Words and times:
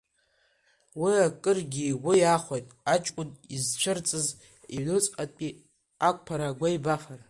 Уи 1.01 1.13
акыргьы 1.27 1.83
игәы 1.91 2.13
иахәеит 2.17 2.67
аҷкәын 2.93 3.29
изцәырҵыз 3.55 4.27
иҩнуҵҟатәи 4.75 5.51
ақәԥара, 6.07 6.47
агәеибафара. 6.49 7.19